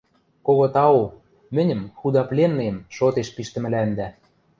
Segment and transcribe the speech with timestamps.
[0.45, 0.99] Кого тау,
[1.55, 4.07] мӹньӹм, худа пленныйым, шотеш пиштӹмӹлӓндӓ...